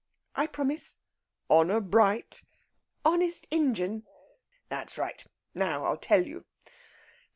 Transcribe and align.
"I 0.35 0.47
promise." 0.47 0.97
"Honour 1.47 1.79
bright?" 1.79 2.43
"Honest 3.05 3.45
Injun!" 3.51 4.07
"That's 4.67 4.97
right. 4.97 5.23
Now 5.53 5.85
I'll 5.85 5.97
tell 5.97 6.25
you. 6.25 6.45